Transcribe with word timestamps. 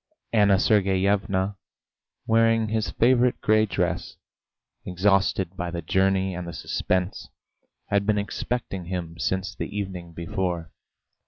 Anna 0.33 0.57
Sergeyevna, 0.57 1.57
wearing 2.25 2.69
his 2.69 2.89
favourite 2.89 3.39
grey 3.39 3.67
dress, 3.67 4.15
exhausted 4.83 5.55
by 5.55 5.69
the 5.69 5.83
journey 5.83 6.33
and 6.33 6.47
the 6.47 6.53
suspense, 6.53 7.29
had 7.89 8.07
been 8.07 8.17
expecting 8.17 8.85
him 8.85 9.19
since 9.19 9.53
the 9.53 9.69
evening 9.77 10.11
before. 10.13 10.71